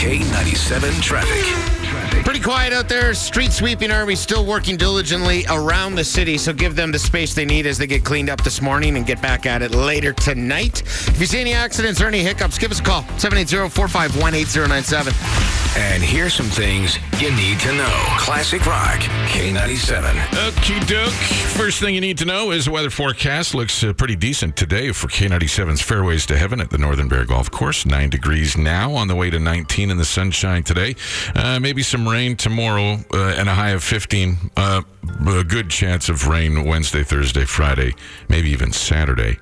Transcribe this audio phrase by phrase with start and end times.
[0.00, 1.79] K97 traffic.
[2.24, 3.12] Pretty quiet out there.
[3.14, 7.44] Street sweeping army still working diligently around the city, so give them the space they
[7.44, 10.82] need as they get cleaned up this morning and get back at it later tonight.
[10.82, 15.60] If you see any accidents or any hiccups, give us a call 780-451-8097.
[15.76, 18.04] And here's some things you need to know.
[18.18, 18.98] Classic Rock,
[19.28, 20.02] K97.
[20.32, 21.12] Okie doke.
[21.12, 24.90] First thing you need to know is the weather forecast looks uh, pretty decent today
[24.90, 27.86] for K97's Fairways to Heaven at the Northern Bear Golf Course.
[27.86, 30.96] Nine degrees now, on the way to 19 in the sunshine today.
[31.36, 34.50] Uh, maybe some rain tomorrow uh, and a high of 15.
[34.56, 34.82] Uh,
[35.26, 37.94] a good chance of rain Wednesday, Thursday, Friday,
[38.28, 39.38] maybe even Saturday.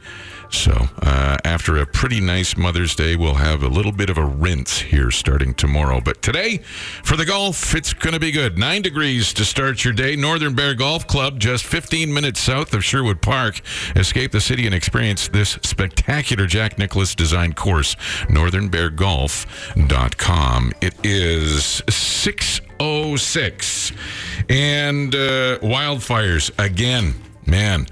[0.51, 4.25] So, uh, after a pretty nice Mother's Day, we'll have a little bit of a
[4.25, 6.01] rinse here starting tomorrow.
[6.01, 6.59] But today,
[7.05, 8.57] for the golf, it's going to be good.
[8.57, 10.17] Nine degrees to start your day.
[10.17, 13.61] Northern Bear Golf Club, just 15 minutes south of Sherwood Park.
[13.95, 17.95] Escape the city and experience this spectacular Jack Nicklaus designed course.
[18.29, 20.73] NorthernBearGolf.com.
[20.81, 23.93] It is 606.
[24.49, 27.15] And uh, wildfires again.
[27.47, 27.87] Man,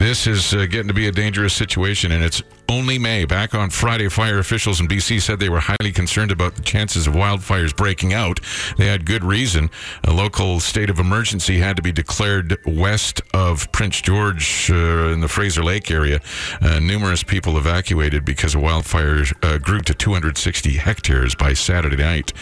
[0.00, 3.24] this is uh, getting to be a dangerous situation, and it's only May.
[3.24, 7.08] Back on Friday, fire officials in BC said they were highly concerned about the chances
[7.08, 8.38] of wildfires breaking out.
[8.78, 9.70] They had good reason.
[10.04, 15.20] A local state of emergency had to be declared west of Prince George uh, in
[15.20, 16.20] the Fraser Lake area.
[16.62, 22.32] Uh, numerous people evacuated because a wildfire uh, grew to 260 hectares by Saturday night.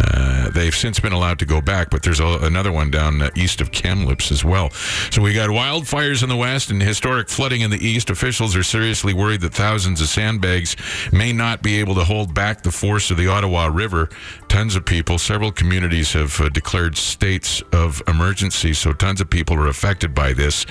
[0.00, 3.28] Uh, they've since been allowed to go back, but there's a, another one down uh,
[3.36, 4.70] east of Kamloops as well.
[5.10, 8.08] So we got wildfires in the west and historic flooding in the east.
[8.08, 10.76] Officials are seriously worried that thousands of sandbags
[11.12, 14.08] may not be able to hold back the force of the Ottawa River.
[14.46, 19.56] Tons of people, several communities have uh, declared states of emergency, so tons of people
[19.56, 20.64] are affected by this.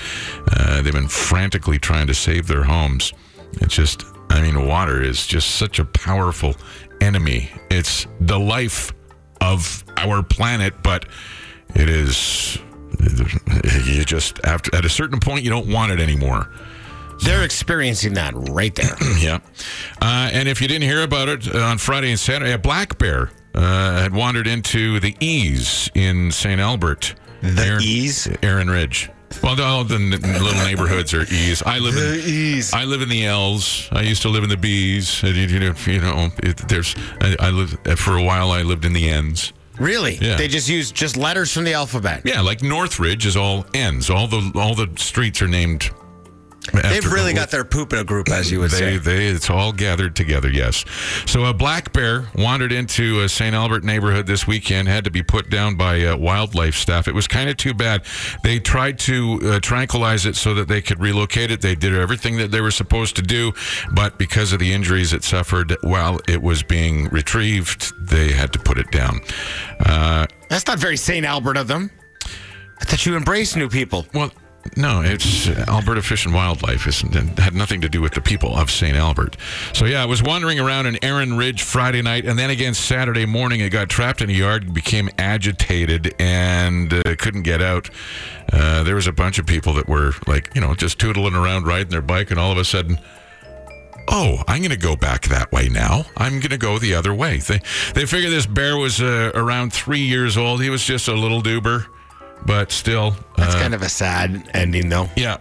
[0.50, 3.12] Uh, they've been frantically trying to save their homes.
[3.60, 6.56] It's just, I mean, water is just such a powerful
[7.02, 7.50] enemy.
[7.70, 8.90] It's the life
[9.42, 11.04] of our planet, but
[11.74, 12.58] it is.
[13.86, 16.48] You just after at a certain point you don't want it anymore.
[17.22, 18.96] They're experiencing that right there.
[19.18, 19.38] Yeah.
[20.02, 22.98] Uh, and if you didn't hear about it uh, on Friday and Saturday, a black
[22.98, 26.60] bear uh, had wandered into the Ease in St.
[26.60, 27.14] Albert.
[27.40, 28.28] The Erin, Ease?
[28.42, 29.10] Erin Ridge.
[29.42, 31.62] Well, all the little neighborhoods are Ease.
[31.64, 32.72] I live in Ease.
[32.72, 33.88] I live in the L's.
[33.92, 35.22] I used to live in the B's.
[35.22, 36.94] And, You know, you know, it, there's.
[37.20, 38.50] I, I live for a while.
[38.50, 39.52] I lived in the N's.
[39.78, 40.16] Really?
[40.16, 40.36] Yeah.
[40.36, 42.22] They just use just letters from the alphabet.
[42.24, 44.08] Yeah, like Northridge is all N's.
[44.08, 45.90] All the all the streets are named.
[46.72, 48.96] They've after- really got their poop in a group, as you would they, say.
[48.96, 50.84] they, it's all gathered together, yes.
[51.26, 53.54] So a black bear wandered into a St.
[53.54, 57.06] Albert neighborhood this weekend, had to be put down by uh, wildlife staff.
[57.06, 58.04] It was kind of too bad.
[58.42, 61.60] They tried to uh, tranquilize it so that they could relocate it.
[61.60, 63.52] They did everything that they were supposed to do,
[63.92, 68.58] but because of the injuries it suffered while it was being retrieved, they had to
[68.58, 69.20] put it down.
[69.80, 71.26] Uh, That's not very St.
[71.26, 71.90] Albert of them.
[72.80, 74.06] I thought you embraced new people.
[74.14, 74.32] Well,
[74.76, 76.86] no, it's Alberta Fish and Wildlife.
[76.86, 78.96] It's, it had nothing to do with the people of St.
[78.96, 79.36] Albert.
[79.72, 83.26] So, yeah, I was wandering around in Erin Ridge Friday night, and then again Saturday
[83.26, 87.90] morning, it got trapped in a yard, became agitated, and uh, couldn't get out.
[88.52, 91.66] Uh, there was a bunch of people that were, like, you know, just tootling around
[91.66, 92.98] riding their bike, and all of a sudden,
[94.08, 96.04] oh, I'm going to go back that way now.
[96.16, 97.38] I'm going to go the other way.
[97.38, 97.60] They,
[97.94, 100.62] they figured this bear was uh, around three years old.
[100.62, 101.86] He was just a little doober,
[102.46, 103.16] but still.
[103.36, 105.08] That's uh, kind of a sad ending, though.
[105.16, 105.38] yeah.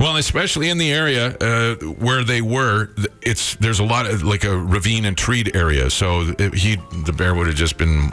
[0.00, 2.88] Well, especially in the area uh, where they were,
[3.20, 5.90] it's there's a lot of like a ravine and treed area.
[5.90, 8.10] So it, he, the bear, would have just been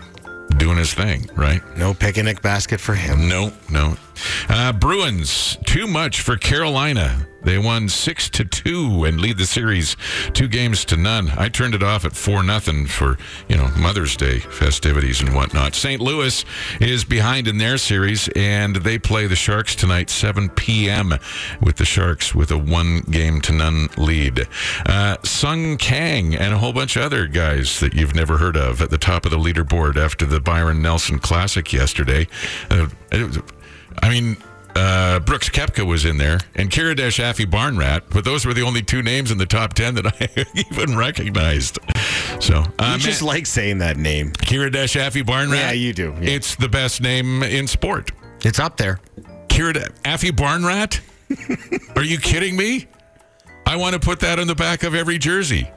[0.57, 1.61] doing his thing, right?
[1.77, 3.29] No picnic basket for him.
[3.29, 3.95] No, no.
[4.49, 7.27] Uh, Bruins too much for Carolina.
[7.43, 9.95] They won six to two and lead the series
[10.33, 11.31] two games to none.
[11.37, 13.17] I turned it off at four nothing for
[13.47, 15.75] you know Mother's Day festivities and whatnot.
[15.75, 16.01] St.
[16.01, 16.45] Louis
[16.79, 21.13] is behind in their series and they play the Sharks tonight 7 p.m.
[21.61, 24.47] with the Sharks with a one game to none lead.
[24.85, 28.81] Uh, Sung Kang and a whole bunch of other guys that you've never heard of
[28.81, 32.27] at the top of the leaderboard after the Byron Nelson Classic yesterday.
[32.69, 32.87] Uh,
[34.01, 34.37] I mean,
[34.75, 39.01] uh, Brooks Koepka was in there, and Kiradech Aphibarnrat, but those were the only two
[39.03, 41.79] names in the top 10 that I even recognized.
[42.39, 44.31] So, uh, You just like saying that name.
[44.31, 45.55] Kiradech Aphibarnrat.
[45.57, 46.29] Yeah, you do, yeah.
[46.31, 48.11] It's the best name in sport.
[48.43, 48.99] It's up there.
[49.47, 50.99] Kiradesh Affy Barnrat?
[51.95, 52.87] Are you kidding me?
[53.65, 55.69] I want to put that on the back of every jersey.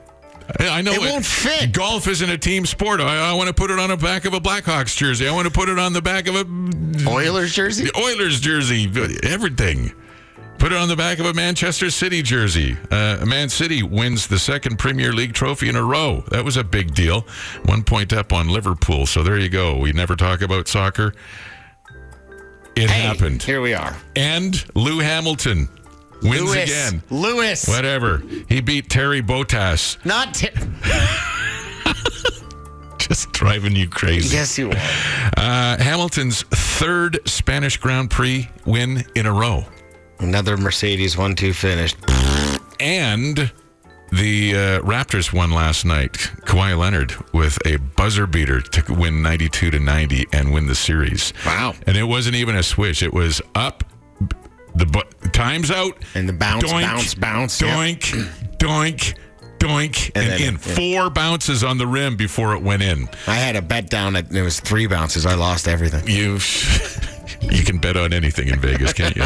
[0.59, 1.71] I know It won't fit.
[1.73, 3.01] Golf isn't a team sport.
[3.01, 5.27] I, I want to put it on the back of a Blackhawks jersey.
[5.27, 7.85] I want to put it on the back of a Oilers jersey?
[7.85, 8.89] the Oilers jersey,
[9.23, 9.93] everything.
[10.57, 12.75] Put it on the back of a Manchester City jersey.
[12.89, 16.23] Uh, Man City wins the second Premier League trophy in a row.
[16.31, 17.27] That was a big deal.
[17.65, 19.05] One point up on Liverpool.
[19.05, 19.77] So there you go.
[19.77, 21.13] We never talk about soccer.
[22.75, 23.43] It Hey, happened.
[23.43, 23.95] Here we are.
[24.15, 25.67] And Lou Hamilton
[26.21, 26.63] wins Lewis.
[26.63, 27.03] again.
[27.09, 27.67] Lewis.
[27.67, 28.21] Whatever.
[28.49, 30.03] He beat Terry Bottas.
[30.05, 30.33] Not.
[30.33, 30.49] T-
[32.99, 34.35] Just driving you crazy.
[34.35, 34.75] yes, you are.
[35.37, 39.63] Uh, Hamilton's third Spanish Grand Prix win in a row.
[40.19, 41.95] Another Mercedes one-two finish.
[42.79, 43.51] And
[44.11, 46.13] the uh, Raptors won last night.
[46.45, 51.31] Kawhi Leonard with a buzzer beater to win 92 to 90 and win the series.
[51.45, 51.75] Wow.
[51.85, 53.01] And it wasn't even a switch.
[53.03, 53.83] It was up.
[54.75, 55.97] The bu- time's out.
[56.15, 57.61] And the bounce, Doink, bounce, bounce.
[57.61, 57.69] Yep.
[57.71, 57.99] Doink,
[58.57, 59.13] doink,
[59.59, 60.53] doink, And and, then- in.
[60.53, 60.57] yeah.
[60.59, 63.09] Four bounces on the rim before it went in.
[63.27, 65.25] I had a bet down that it was three bounces.
[65.25, 66.07] I lost everything.
[66.07, 66.37] You,
[67.55, 69.23] you can bet on anything in Vegas, can't you?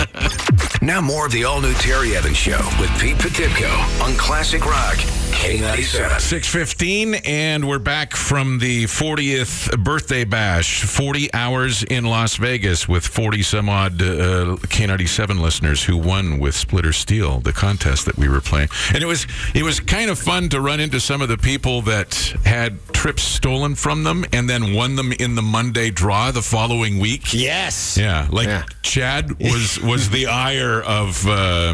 [0.82, 4.98] Now more of the all-new Terry Evans Show with Pete Potipcoe on Classic Rock
[5.42, 6.22] K97.
[6.22, 10.84] 615, and we're back from the 40th birthday bash.
[10.84, 16.54] 40 hours in Las Vegas with 40 some odd uh, K97 listeners who won with
[16.54, 18.70] Split or Steal, the contest that we were playing.
[18.94, 21.82] And it was it was kind of fun to run into some of the people
[21.84, 22.14] that
[22.46, 27.00] had trips stolen from them and then won them in the Monday draw the following
[27.00, 27.34] week.
[27.34, 27.98] Yes.
[27.98, 28.66] Yeah, like Yeah.
[28.84, 31.74] Chad was was the ire of uh,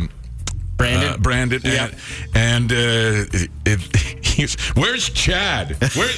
[0.77, 1.09] Brandon.
[1.13, 1.94] uh, Brandon, Yep.
[2.35, 5.71] and, and uh, it, where's Chad?
[5.95, 6.09] Where,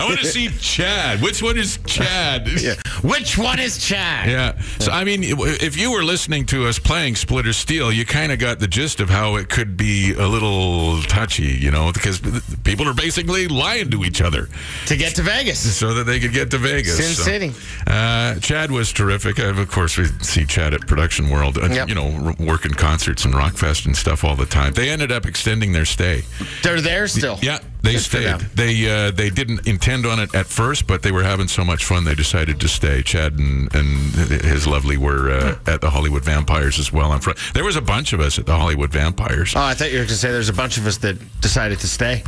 [0.00, 1.20] I want to see Chad.
[1.20, 2.48] Which one is Chad?
[2.58, 2.74] Yeah.
[3.02, 4.28] Which one is Chad?
[4.28, 4.60] Yeah.
[4.80, 8.32] So I mean, if you were listening to us playing Split or Steal, you kind
[8.32, 12.20] of got the gist of how it could be a little touchy, you know, because
[12.64, 14.48] people are basically lying to each other
[14.86, 15.76] To get to Vegas.
[15.76, 16.96] so that they could get to Vegas.
[16.96, 17.52] Sin So, City.
[17.86, 19.38] Uh, Chad was terrific.
[19.38, 21.88] Of course, we see Chad at Production World, uh, Yep.
[21.88, 24.72] you know, working concerts and Rockfest and stuff all the time.
[24.72, 26.22] They ended up extending their stay.
[26.62, 27.38] They're there still.
[27.42, 28.40] Yeah, they Good stayed.
[28.54, 31.84] They uh, they didn't intend on it at first, but they were having so much
[31.84, 33.02] fun they decided to stay.
[33.02, 34.12] Chad and, and
[34.42, 37.10] his lovely were uh, at the Hollywood Vampires as well.
[37.12, 39.54] On front, there was a bunch of us at the Hollywood Vampires.
[39.56, 41.78] Oh, I thought you were going to say there's a bunch of us that decided
[41.80, 42.22] to stay.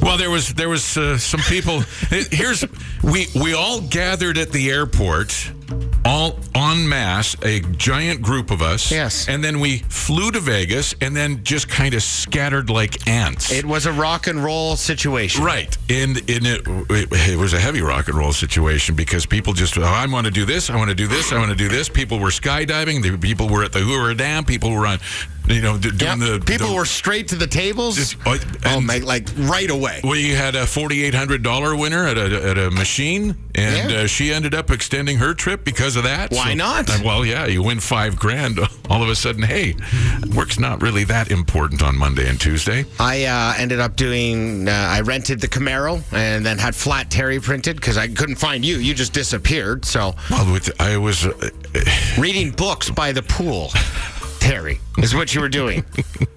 [0.00, 1.80] Well, there was there was uh, some people.
[2.30, 2.64] Here's
[3.02, 5.52] we we all gathered at the airport,
[6.04, 8.90] all en masse, a giant group of us.
[8.90, 9.28] Yes.
[9.28, 13.52] and then we flew to Vegas, and then just kind of scattered like ants.
[13.52, 15.44] It was a rock and roll situation.
[15.44, 19.52] Right, and and it, it it was a heavy rock and roll situation because people
[19.52, 21.56] just oh, I want to do this, I want to do this, I want to
[21.56, 21.88] do this.
[21.88, 24.98] People were skydiving, the people were at the Hoover Dam, people were on,
[25.48, 26.18] you know, doing Yep.
[26.18, 27.96] the People the- were straight to the tables.
[27.96, 30.00] Just- oh, oh, mate, like right away.
[30.04, 33.96] We had a forty-eight hundred dollar winner at a at a machine, and Yeah.
[34.00, 36.30] uh, she ended up extending her trip because of that.
[36.32, 36.88] Why not?
[36.90, 38.58] uh, well, yeah, you win five grand.
[38.90, 39.74] All of a sudden, hey,
[40.34, 42.84] work's not really that important on Monday and Tuesday.
[43.00, 44.68] I uh, ended up doing.
[44.68, 48.64] Uh, I rented the Camaro and then had flat Terry printed because I couldn't find
[48.64, 48.76] you.
[48.78, 49.84] You just disappeared.
[49.84, 51.26] So Well, with I was.
[51.26, 51.50] Uh,
[52.18, 53.72] reading books by the pool,
[54.42, 55.84] Terry, is what you were doing.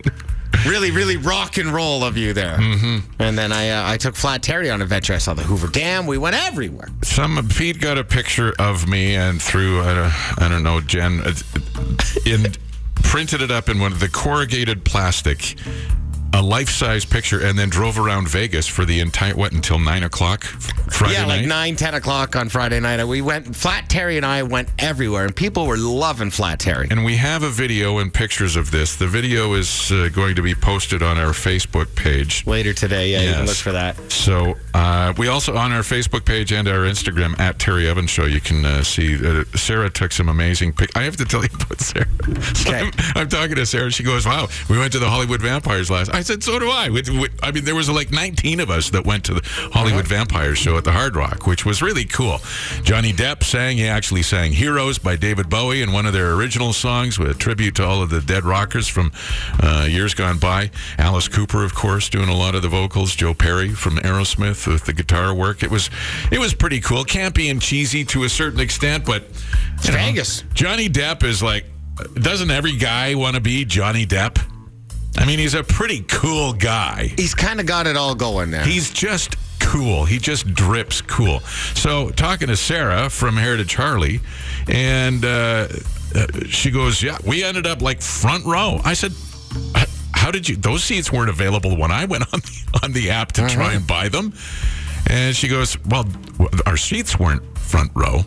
[0.68, 2.58] really, really rock and roll of you there.
[2.58, 3.12] Mm-hmm.
[3.20, 5.16] And then I uh, I took flat Terry on an adventure.
[5.16, 6.06] I saw the Hoover Dam.
[6.06, 6.90] We went everywhere.
[7.02, 11.22] Some Pete got a picture of me and through I don't, I don't know Jen
[11.22, 11.34] uh,
[12.28, 12.54] in
[13.02, 15.56] printed it up in one of the corrugated plastic,
[16.36, 20.04] a life size picture, and then drove around Vegas for the entire what until nine
[20.04, 21.38] o'clock Friday yeah, night.
[21.40, 23.04] like nine, ten o'clock on Friday night.
[23.06, 23.56] We went.
[23.56, 26.88] Flat Terry and I went everywhere, and people were loving Flat Terry.
[26.92, 28.98] And we have a video and pictures of this.
[28.98, 32.46] The video is uh, going to be posted on our Facebook page.
[32.46, 34.12] Later today, yeah, you can look for that.
[34.12, 38.26] So uh, we also on our Facebook page and our Instagram at Terry Evans Show.
[38.26, 40.96] You can uh, see uh, Sarah took some amazing pic.
[40.98, 42.06] I have to tell you about Sarah.
[42.66, 42.80] Okay.
[42.80, 43.92] I'm, I'm talking to Sarah.
[43.92, 46.86] She goes, "Wow, we went to the Hollywood Vampires last." I said, "So do I."
[47.44, 49.42] I mean, there was like 19 of us that went to the
[49.74, 52.42] Hollywood Vampires show at the Hard Rock, which was really cool.
[52.84, 53.78] Johnny Depp sang.
[53.78, 57.34] He actually sang "Heroes" by David Bowie in one of their original songs, with a
[57.34, 59.12] tribute to all of the dead rockers from
[59.62, 60.72] uh, years gone by.
[60.98, 63.16] Alice Cooper, of course, doing a lot of the vocals.
[63.16, 65.64] Joe Perry from Aerosmith with the guitar work.
[65.64, 65.90] It was
[66.32, 69.24] it was pretty cool, campy and cheesy to a certain extent, but
[69.84, 70.44] you know, Vegas.
[70.54, 71.66] Johnny Depp is like,
[72.16, 74.40] doesn't every guy want to be Johnny Depp?
[75.18, 77.14] I mean, he's a pretty cool guy.
[77.18, 78.64] He's kind of got it all going there.
[78.66, 80.06] He's just cool.
[80.06, 81.40] He just drips cool.
[81.74, 84.20] So, talking to Sarah from Heritage Harley,
[84.68, 85.68] and uh,
[86.16, 89.14] uh, she goes, "Yeah, we ended up like front row." I said,
[90.14, 90.56] "How did you?
[90.56, 93.86] Those seats weren't available when I went on the, on the app to try and
[93.88, 94.34] buy them."
[95.08, 96.06] And she goes, "Well,
[96.66, 98.24] our seats weren't front row."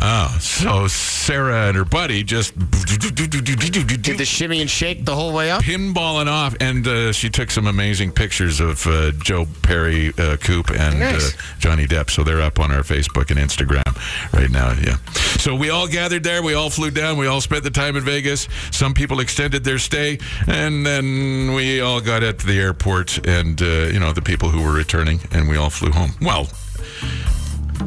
[0.00, 5.50] Oh, so Sarah and her buddy just Did the shimmy and shake the whole way
[5.50, 5.62] up?
[5.62, 10.70] pinballing off, and uh, she took some amazing pictures of uh, Joe Perry, uh, Coop,
[10.70, 11.34] and Nice.
[11.34, 12.10] uh, Johnny Depp.
[12.10, 13.84] So they're up on our Facebook and Instagram
[14.32, 14.72] right now.
[14.80, 14.96] Yeah.
[15.38, 16.42] So we all gathered there.
[16.42, 17.16] We all flew down.
[17.18, 18.48] We all spent the time in Vegas.
[18.70, 23.64] Some people extended their stay, and then we all got at the airport, and uh,
[23.92, 26.12] you know the people who were returning, and we all flew home.
[26.20, 26.48] Well.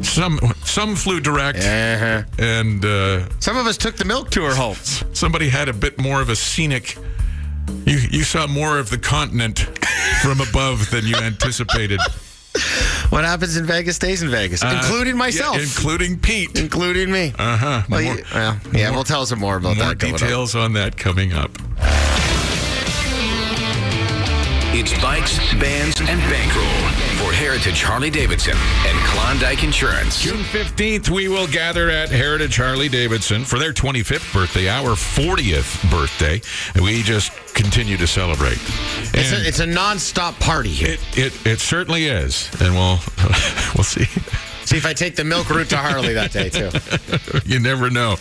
[0.02, 2.22] Some some flew direct, Uh-huh.
[2.38, 4.76] and uh, Some of us took the milk tour home.
[5.12, 6.96] somebody had a bit more of a scenic.
[7.86, 9.60] You you saw more of the continent
[10.22, 12.00] from above than you anticipated,
[13.10, 16.58] What happens in Vegas stays in Vegas, Uh, including myself, yeah, including Pete.
[16.58, 17.32] including me.
[17.38, 17.82] Uh huh.
[17.88, 19.98] well, well, yeah, we'll tell some more about more that.
[19.98, 20.20] coming up.
[20.20, 21.50] details on that coming up.
[24.72, 26.89] It's bikes, bands, and bankroll for
[27.40, 30.20] Heritage Harley Davidson and Klondike Insurance.
[30.20, 35.90] June 15th, we will gather at Heritage Harley Davidson for their 25th birthday, our 40th
[35.90, 36.42] birthday.
[36.74, 38.58] And we just continue to celebrate.
[39.14, 40.92] It's a, it's a non-stop party here.
[40.92, 42.50] it, it, it certainly is.
[42.60, 42.98] And we'll,
[43.74, 44.04] we'll see.
[44.66, 46.68] See if I take the milk route to Harley that day too.
[47.46, 48.16] You never know.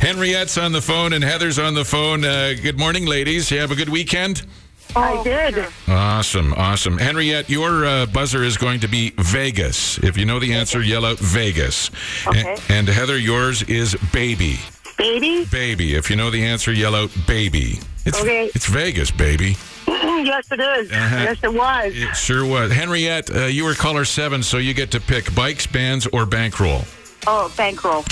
[0.00, 2.24] Henriette's on the phone and Heather's on the phone.
[2.24, 3.50] Uh, good morning, ladies.
[3.50, 4.46] You have a good weekend?
[4.94, 5.66] I did.
[5.88, 6.98] Awesome, awesome.
[6.98, 9.98] Henriette, your uh, buzzer is going to be Vegas.
[9.98, 11.90] If you know the answer, yell out Vegas.
[12.26, 12.56] Okay.
[12.68, 14.58] A- And, Heather, yours is baby.
[14.98, 15.44] Baby?
[15.46, 15.94] Baby.
[15.94, 17.78] If you know the answer, yell out baby.
[18.04, 18.50] It's, Okay.
[18.54, 19.56] it's Vegas, baby.
[19.86, 20.92] yes, it is.
[20.92, 21.16] Uh-huh.
[21.16, 21.92] Yes, it was.
[21.94, 22.70] It sure was.
[22.72, 26.82] Henriette, uh, you were caller seven, so you get to pick bikes, bands, or bankroll.
[27.26, 28.04] Oh, bankroll.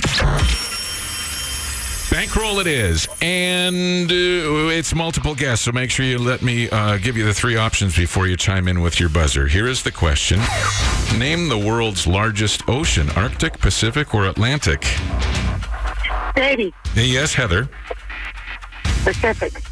[2.11, 5.64] Bankroll it is, and uh, it's multiple guests.
[5.64, 8.67] So make sure you let me uh, give you the three options before you chime
[8.67, 9.47] in with your buzzer.
[9.47, 10.40] Here is the question:
[11.19, 14.85] Name the world's largest ocean: Arctic, Pacific, or Atlantic?
[16.35, 16.75] Baby.
[16.97, 17.69] Yes, Heather.
[19.05, 19.70] Pacific.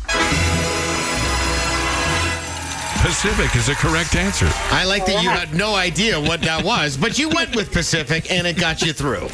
[3.09, 4.47] Pacific is a correct answer.
[4.71, 7.73] I like that oh, you had no idea what that was, but you went with
[7.73, 9.29] Pacific and it got you through.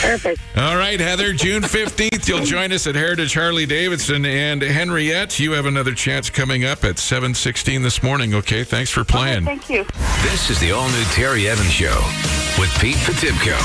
[0.00, 0.40] Perfect.
[0.56, 1.32] All right, Heather.
[1.32, 6.30] June fifteenth, you'll join us at Heritage Harley Davidson, and Henriette, you have another chance
[6.30, 8.32] coming up at seven sixteen this morning.
[8.32, 9.44] Okay, thanks for playing.
[9.44, 9.84] Thank you.
[10.22, 11.98] This is the all-new Terry Evans Show
[12.60, 13.58] with Pete Potipcoe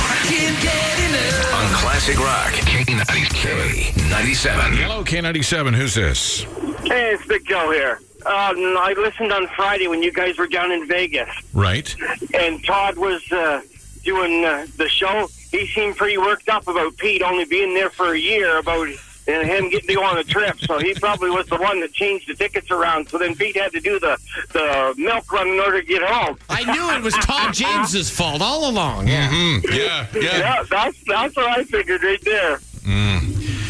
[1.53, 4.75] on Classic Rock K97.
[4.75, 5.75] Hello, K ninety seven.
[5.75, 6.45] Who's this?
[6.83, 7.99] Hey, it's Big Joe here.
[8.25, 11.93] Um, I listened on Friday when you guys were down in Vegas, Right.
[12.33, 13.61] and Todd was uh,
[14.03, 15.27] doing uh, the show.
[15.51, 18.87] He seemed pretty worked up about Pete only being there for a year, about
[19.27, 20.59] and him getting to go on a trip.
[20.61, 23.07] So he probably was the one that changed the tickets around.
[23.09, 24.17] So then Pete had to do the
[24.53, 26.37] the milk run in order to get home.
[26.49, 29.07] I knew it was Todd James's fault all along.
[29.07, 29.29] Yeah.
[29.31, 29.59] Hmm.
[29.71, 32.59] Yeah, yeah, Yeah, that's that's what I figured right there.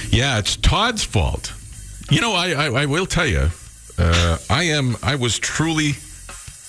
[0.09, 0.37] yeah.
[0.39, 1.53] It's Todd's fault.
[2.09, 3.49] You know, I I, I will tell you,
[3.97, 5.93] uh, I am I was truly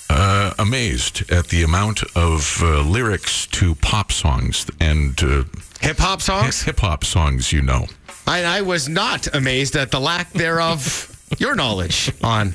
[0.09, 5.43] uh, amazed at the amount of uh, lyrics to pop songs and uh,
[5.81, 6.61] Hip hop songs?
[6.61, 7.51] hip hop songs.
[7.51, 7.87] You know.
[8.25, 12.53] I, I was not amazed at the lack thereof your knowledge on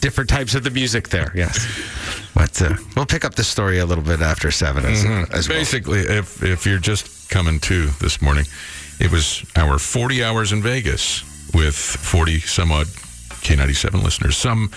[0.00, 1.30] different types of the music there.
[1.34, 1.66] Yes.
[2.34, 5.58] But uh, we'll pick up the story a little bit after 7 as, as well.
[5.58, 8.46] Basically, if if you're just coming to this morning,
[9.00, 12.86] it was our 40 hours in Vegas with 40 some odd
[13.42, 14.36] K97 listeners.
[14.36, 14.70] Some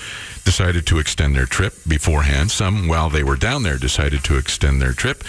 [0.43, 2.51] decided to extend their trip beforehand.
[2.51, 5.23] Some, while they were down there, decided to extend their trip.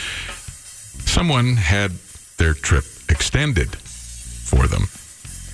[1.04, 1.92] Someone had
[2.38, 4.88] their trip extended for them.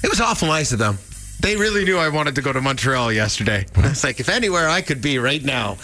[0.02, 0.98] It was awful nice of them.
[1.40, 3.66] They really knew I wanted to go to Montreal yesterday.
[3.76, 5.76] It's like, if anywhere I could be right now,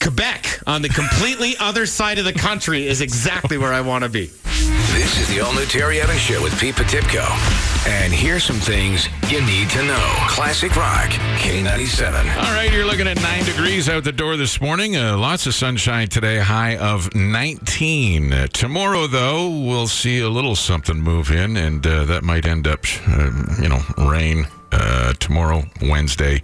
[0.00, 4.10] Quebec on the completely other side of the country is exactly where I want to
[4.10, 4.26] be.
[4.26, 7.71] This is the all-new Terry Evans Show with Pete Potipcoe.
[7.84, 10.14] And here's some things you need to know.
[10.28, 12.36] Classic Rock K97.
[12.36, 14.96] All right, you're looking at nine degrees out the door this morning.
[14.96, 18.32] Uh, lots of sunshine today, high of 19.
[18.32, 22.68] Uh, tomorrow, though, we'll see a little something move in, and uh, that might end
[22.68, 26.40] up, uh, you know, rain uh, tomorrow, Wednesday,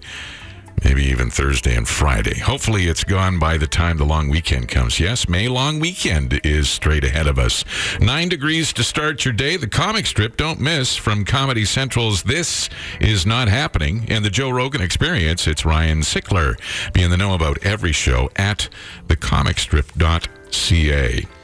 [0.84, 2.38] maybe even Thursday and Friday.
[2.38, 5.00] Hopefully, it's gone by the time the long weekend comes.
[5.00, 7.64] Yes, May long weekend is straight ahead of us.
[8.00, 9.56] Nine degrees to start your day.
[9.56, 12.68] The comic strip, don't miss, from Comedy Central's This
[13.00, 15.46] Is Not Happening and the Joe Rogan Experience.
[15.46, 16.56] It's Ryan Sickler.
[16.92, 18.68] Be in the know about every show at
[19.06, 21.37] thecomicstrip.ca.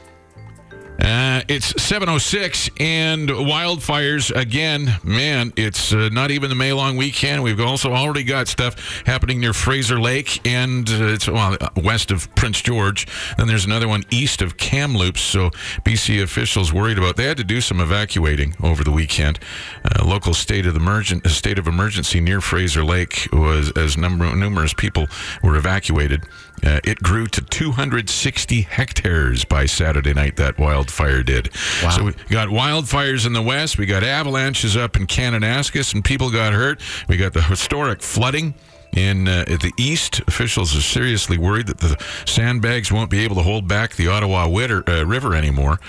[0.98, 4.96] Uh, it's 706 and wildfires again.
[5.02, 7.42] Man, it's uh, not even the May long weekend.
[7.42, 12.12] We've also already got stuff happening near Fraser Lake and uh, it's well, uh, west
[12.12, 13.08] of Prince George.
[13.36, 15.20] Then there's another one east of Kamloops.
[15.20, 15.50] So
[15.84, 17.16] BC officials worried about.
[17.16, 19.40] They had to do some evacuating over the weekend.
[19.84, 24.72] Uh, local state of emergent state of emergency near Fraser Lake was as number, numerous
[24.72, 25.08] people
[25.42, 26.24] were evacuated.
[26.62, 30.36] Uh, it grew to 260 hectares by Saturday night.
[30.36, 31.50] That wildfire did.
[31.82, 31.90] Wow.
[31.90, 33.76] So we got wildfires in the west.
[33.76, 36.80] We got avalanches up in Kananaskis, and people got hurt.
[37.08, 38.54] We got the historic flooding.
[38.94, 41.96] In uh, the east, officials are seriously worried that the
[42.26, 45.80] sandbags won't be able to hold back the Ottawa Witter, uh, River anymore.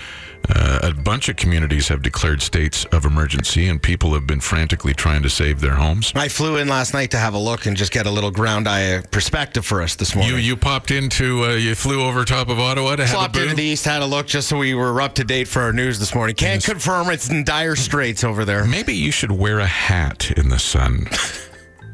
[0.47, 4.93] Uh, a bunch of communities have declared states of emergency, and people have been frantically
[4.93, 6.12] trying to save their homes.
[6.15, 8.67] I flew in last night to have a look and just get a little ground
[8.67, 10.33] eye perspective for us this morning.
[10.33, 13.55] You you popped into uh, you flew over top of Ottawa to have a into
[13.55, 15.97] the east, had a look just so we were up to date for our news
[15.97, 16.35] this morning.
[16.35, 18.65] Can't confirm it's in dire straits over there.
[18.65, 21.07] Maybe you should wear a hat in the sun.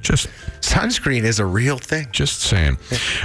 [0.02, 0.28] Just
[0.62, 2.08] Sunscreen is a real thing.
[2.12, 2.78] Just saying.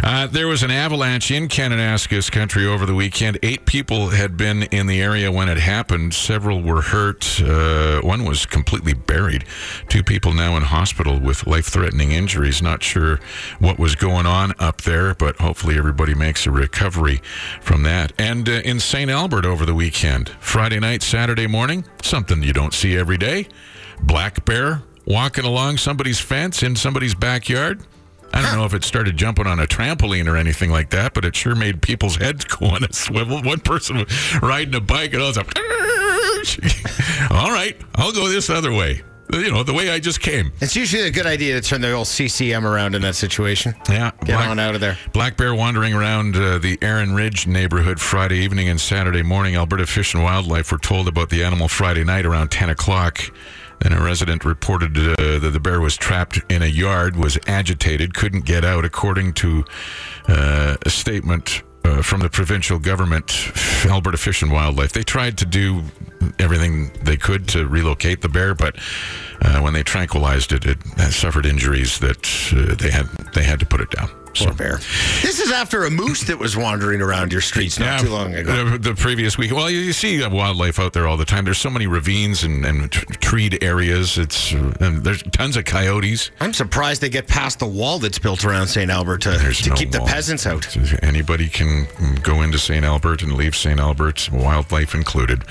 [0.03, 3.39] Uh, there was an avalanche in Kananaskis country over the weekend.
[3.43, 6.15] Eight people had been in the area when it happened.
[6.15, 7.41] Several were hurt.
[7.41, 9.45] Uh, one was completely buried.
[9.89, 12.63] Two people now in hospital with life threatening injuries.
[12.63, 13.21] Not sure
[13.59, 17.21] what was going on up there, but hopefully everybody makes a recovery
[17.61, 18.13] from that.
[18.19, 19.11] And uh, in St.
[19.11, 23.47] Albert over the weekend, Friday night, Saturday morning, something you don't see every day.
[24.03, 27.83] Black bear walking along somebody's fence in somebody's backyard.
[28.35, 31.25] I don't know if it started jumping on a trampoline or anything like that, but
[31.25, 33.41] it sure made people's heads go on a swivel.
[33.45, 35.57] One person was riding a bike and I was like,
[37.31, 39.03] all right, I'll go this other way.
[39.33, 40.53] You know, the way I just came.
[40.61, 43.75] It's usually a good idea to turn the old CCM around in that situation.
[43.89, 44.13] Yeah.
[44.25, 44.97] Get on out of there.
[45.13, 49.57] Black bear wandering around uh, the Erin Ridge neighborhood Friday evening and Saturday morning.
[49.57, 53.21] Alberta Fish and Wildlife were told about the animal Friday night around 10 o'clock.
[53.81, 58.15] Then a resident reported uh, that the bear was trapped in a yard, was agitated,
[58.15, 59.65] couldn't get out, according to
[60.29, 63.53] uh, a statement uh, from the provincial government,
[63.87, 64.93] Alberta Fish and Wildlife.
[64.93, 65.83] They tried to do
[66.39, 68.77] everything they could to relocate the bear, but
[69.43, 70.79] uh, when they tranquilized it, it
[71.13, 74.11] suffered injuries that uh, they had they had to put it down.
[74.45, 74.77] Poor bear.
[75.23, 78.71] This is after a moose that was wandering around your streets not too long ago.
[78.71, 79.53] The, the previous week.
[79.53, 81.45] Well, you, you see wildlife out there all the time.
[81.45, 84.19] There's so many ravines and, and t- treed areas.
[84.19, 86.31] It's uh, and there's tons of coyotes.
[86.41, 88.91] I'm surprised they get past the wall that's built around St.
[88.91, 90.77] Albert to, to no keep the peasants out.
[91.03, 91.87] Anybody can
[92.23, 92.85] go into St.
[92.85, 93.81] Albert and leave St.
[93.81, 95.43] Albert, wildlife included.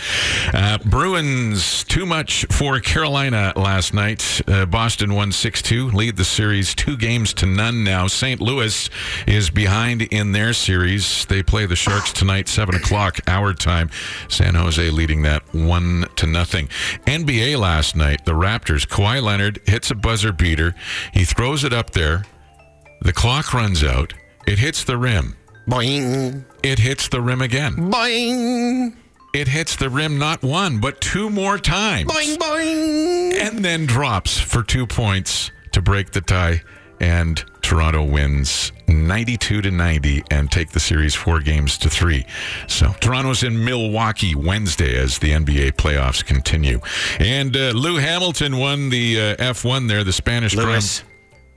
[0.53, 4.41] Uh, Bruins, too much for Carolina last night.
[4.47, 8.07] Uh, Boston won 6 2, lead the series two games to none now.
[8.07, 8.41] St.
[8.41, 8.74] Louis
[9.27, 11.25] is behind in their series.
[11.25, 13.89] They play the Sharks tonight, 7 o'clock, our time.
[14.27, 16.69] San Jose leading that 1 to nothing.
[17.05, 20.73] NBA last night, the Raptors, Kawhi Leonard hits a buzzer beater.
[21.13, 22.25] He throws it up there.
[23.01, 24.13] The clock runs out.
[24.47, 25.35] It hits the rim.
[25.67, 27.91] Boing, It hits the rim again.
[27.91, 28.95] boing,
[29.33, 32.11] It hits the rim not one, but two more times.
[32.11, 33.33] boing, boing.
[33.33, 36.61] And then drops for two points to break the tie.
[36.99, 42.25] And Toronto wins 92 to 90 and take the series four games to three.
[42.67, 46.79] So Toronto's in Milwaukee Wednesday as the NBA playoffs continue.
[47.19, 51.03] And uh, Lou Hamilton won the uh, F1 there, the Spanish Grand,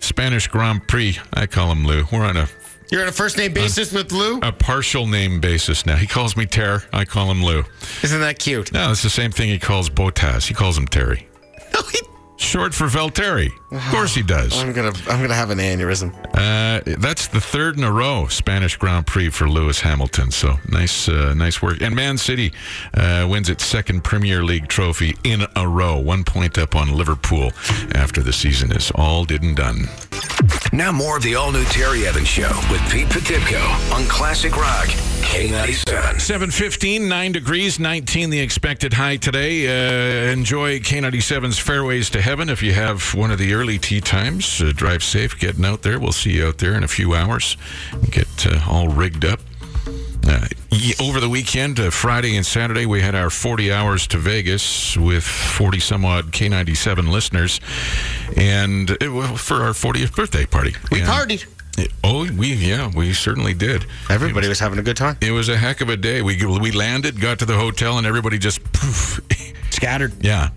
[0.01, 1.19] Spanish Grand Prix.
[1.33, 2.05] I call him Lou.
[2.11, 2.49] We're on a
[2.91, 4.41] You're on a first name basis with Lou?
[4.41, 5.97] a partial name basis now.
[5.97, 6.83] He calls me Ter.
[6.93, 7.65] I call him Lou.
[8.03, 8.73] Isn't that cute?
[8.73, 10.47] No, it's the same thing he calls Bottas.
[10.49, 11.29] He calls him Terry.
[11.75, 12.01] No, he-
[12.39, 13.53] Short for Valtteri.
[13.73, 14.57] Of course he does.
[14.63, 16.15] I'm gonna I'm gonna have an aneurysm.
[16.35, 20.31] Uh, that's the third in a row Spanish Grand Prix for Lewis Hamilton.
[20.31, 21.81] So nice, uh, nice work.
[21.83, 22.53] And Man City
[22.95, 27.51] uh, wins its second Premier League trophy in a row, one point up on Liverpool
[27.97, 29.89] after the season is all did and done.
[30.73, 34.89] Now more of the all-new Terry Evans Show with Pete Potipcoe on Classic Rock
[35.29, 36.21] K97.
[36.21, 39.67] 715, 9 degrees, 19 the expected high today.
[39.67, 42.49] Uh, enjoy K97's Fairways to Heaven.
[42.49, 45.99] If you have one of the early tea times, uh, drive safe getting out there.
[46.01, 47.57] We'll see you out there in a few hours.
[48.11, 49.41] Get uh, all rigged up.
[50.27, 50.47] Uh,
[51.01, 55.25] over the weekend, uh, Friday and Saturday, we had our 40 hours to Vegas with
[55.25, 57.61] 40 some odd K97 listeners,
[58.37, 60.75] and it, well, for our 40th birthday party.
[60.91, 61.45] We And- partied.
[62.05, 63.87] Oh, we yeah, we certainly did.
[64.11, 65.17] Everybody was having a good time.
[65.21, 66.23] It was a heck of a day.
[66.23, 69.21] We we landed, got to the hotel, and everybody just poof.
[69.71, 70.13] Scattered.
[70.25, 70.51] yeah.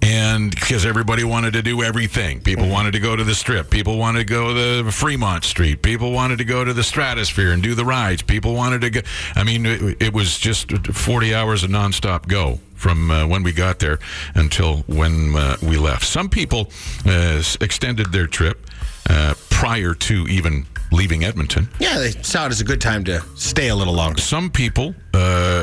[0.00, 2.40] And because everybody wanted to do everything.
[2.40, 2.72] People Mm-hmm.
[2.72, 3.68] wanted to go to the strip.
[3.68, 5.82] People wanted to go to the Fremont Street.
[5.82, 8.22] People wanted to go to the Stratosphere and do the rides.
[8.22, 9.00] People wanted to go.
[9.34, 13.52] I mean, it, it was just 40 hours of nonstop go from uh, when we
[13.52, 13.98] got there
[14.36, 16.04] until when uh, we left.
[16.06, 16.70] Some people
[17.04, 18.64] uh, extended their trip
[19.10, 21.68] uh, prior to even leaving Edmonton.
[21.80, 24.20] Yeah, they saw it as a good time to stay a little longer.
[24.20, 25.18] Some people uh,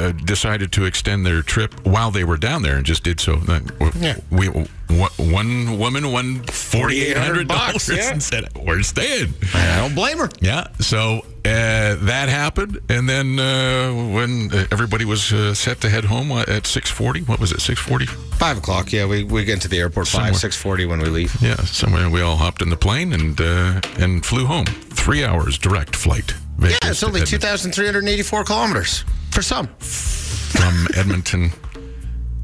[0.06, 3.34] uh, decided to extend their trip while they were down there and just did so.
[3.48, 3.60] Uh,
[4.00, 4.18] Yeah.
[4.32, 8.12] We, one- woman won forty eight hundred dollars yeah.
[8.12, 10.30] and said, "We're staying." I don't blame her.
[10.40, 10.68] Yeah.
[10.80, 16.06] So uh, that happened, and then uh, when uh, everybody was uh, set to head
[16.06, 17.62] home uh, at six forty, what was it?
[17.62, 18.06] Six forty?
[18.06, 18.92] Five o'clock.
[18.94, 20.32] Yeah, we, we get to the airport Somewhere.
[20.32, 21.36] five six forty when we leave.
[21.42, 21.56] Yeah.
[21.58, 24.66] Somewhere we all hopped in the plane and uh, and flew home.
[24.66, 26.34] Three hours direct flight.
[26.60, 29.04] Yeah, it's only two thousand three hundred eighty four kilometers
[29.36, 29.68] for some.
[29.68, 31.52] from Edmonton.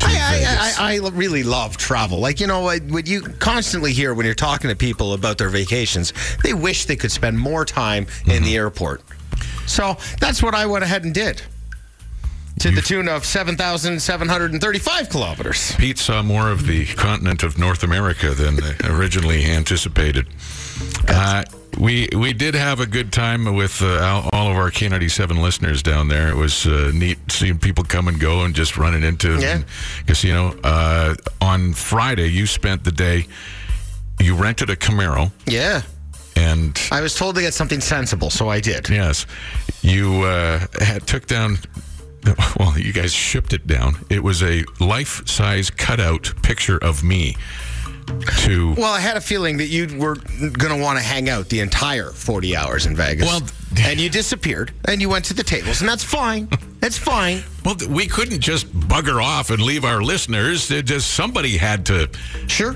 [0.02, 2.20] I, I, I, I really love travel.
[2.20, 6.12] Like, you know, what you constantly hear when you're talking to people about their vacations,
[6.44, 9.04] they wish they could spend more time in the airport.
[9.68, 11.42] So that's what I went ahead and did
[12.60, 15.74] to the tune of 7,735 kilometers.
[15.78, 20.28] Pete saw more of the continent of North America than originally anticipated.
[21.08, 21.46] Uh,
[21.82, 26.08] we we did have a good time with uh, all- of our K97 listeners down
[26.08, 26.28] there.
[26.30, 29.58] It was uh, neat seeing people come and go and just running into Yeah.
[29.58, 29.66] the
[30.06, 30.54] casino.
[30.64, 33.26] Uh, on Friday, you spent the day.
[34.20, 35.82] You rented a Camaro, Yeah.
[36.36, 38.88] and I was told to get something sensible, so I did.
[38.90, 39.26] yes,
[39.82, 41.58] you uh, had, took down.
[42.60, 43.96] Well, you guys shipped it down.
[44.12, 47.36] It was a life-size cutout picture of me.
[48.08, 51.50] To Well, I had a feeling that you were going to want to hang out
[51.50, 53.26] the entire 40 hours in Vegas.
[53.26, 53.42] Well,
[53.80, 56.48] and you disappeared and you went to the tables, and that's fine.
[56.80, 57.44] That's fine.
[57.64, 60.72] Well, we couldn't just bugger off and leave our listeners.
[60.72, 62.10] It just somebody had to.
[62.48, 62.74] Sure.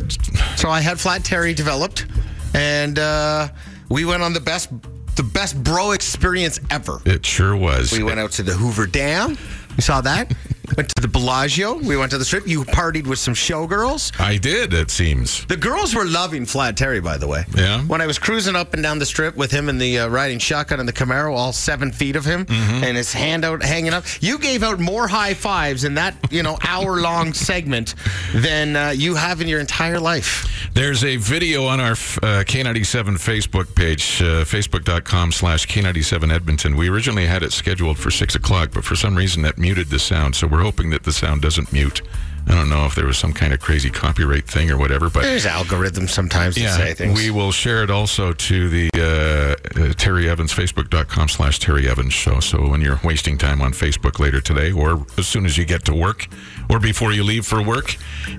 [0.57, 2.05] So I had Flat Terry developed,
[2.53, 3.47] and uh,
[3.89, 4.69] we went on the best,
[5.15, 6.99] the best bro experience ever.
[7.03, 7.91] It sure was.
[7.93, 9.39] We went out to the Hoover Dam.
[9.75, 10.31] We saw that.
[10.75, 11.75] Went to the Bellagio.
[11.75, 12.47] We went to the strip.
[12.47, 14.11] You partied with some showgirls.
[14.19, 14.73] I did.
[14.73, 15.45] It seems.
[15.45, 17.45] The girls were loving Flat Terry, by the way.
[17.55, 17.81] Yeah?
[17.83, 20.39] When I was cruising up and down the strip with him in the uh, riding
[20.39, 22.83] shotgun in the Camaro, all seven feet of him, Mm-hmm.
[22.83, 24.03] and his hand out hanging up.
[24.21, 27.95] You gave out more high fives in that you know hour long segment
[28.33, 30.69] than uh, you have in your entire life.
[30.73, 36.75] There's a video on our uh, K97 Facebook page, uh, facebook.com slash K97 Edmonton.
[36.75, 39.99] We originally had it scheduled for 6 o'clock, but for some reason that muted the
[39.99, 40.35] sound.
[40.35, 42.01] So we're hoping that the sound doesn't mute.
[42.47, 45.23] I don't know if there was some kind of crazy copyright thing or whatever, but.
[45.23, 47.19] There's algorithms sometimes that say things.
[47.19, 52.13] We will share it also to the uh, uh, Terry Evans, Facebook.com slash Terry Evans
[52.13, 52.39] show.
[52.39, 55.85] So when you're wasting time on Facebook later today, or as soon as you get
[55.85, 56.27] to work,
[56.69, 57.95] or before you leave for work,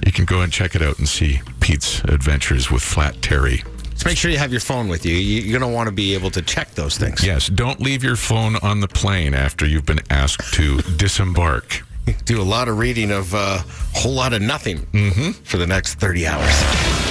[0.07, 3.65] you can go and check it out and see Pete's adventures with Flat Terry.
[3.91, 5.05] Just make sure you have your phone with.
[5.05, 7.25] You- You're going to want to be able to check those things.
[7.27, 11.83] Yes, don't leave your phone on the plane after you've been asked to disembark.
[12.25, 13.63] Do a lot of reading of a uh,
[13.95, 14.79] whole lot of nothing
[15.45, 17.06] for the next 30 hours.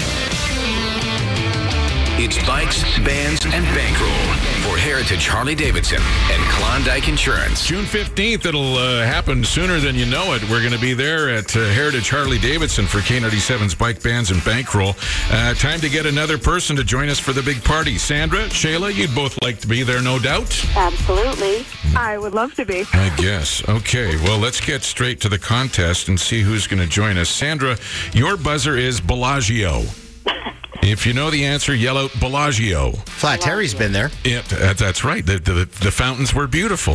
[2.26, 4.10] It's bikes, bands, and bankroll
[4.66, 7.68] for Heritage Harley Davidson and Klondike Insurance.
[7.68, 10.42] June 15th, it'll uh, happen sooner than you know it.
[10.50, 14.44] We're going to be there at uh, Heritage Harley Davidson for K97's Bike Bands and
[14.44, 14.96] Bankroll.
[15.30, 18.00] Uh, time to get another person to join us for the big party.
[18.00, 20.50] Sandra, Shayla, you'd both like to be there, no doubt.
[20.76, 21.64] Absolutely.
[21.96, 22.86] I would love to be.
[22.94, 23.62] I guess.
[23.70, 27.30] Okay, well, let's get straight to the contest and see who's going to join us.
[27.30, 27.78] Sandra,
[28.14, 29.84] your buzzer is Bellagio.
[30.88, 32.92] If you know the answer, yell out Bellagio.
[33.08, 34.12] Flat Terry's been there.
[34.24, 35.26] Yeah, that's right.
[35.26, 36.94] The, the, the fountains were beautiful.